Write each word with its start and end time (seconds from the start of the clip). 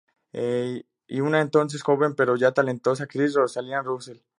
Y 1.05 1.21
una 1.21 1.41
entonces 1.41 1.83
joven 1.83 2.15
pero 2.15 2.35
ya 2.35 2.51
talentosa 2.53 3.03
actriz: 3.03 3.35
Rosalind 3.35 3.83
Russell. 3.85 4.17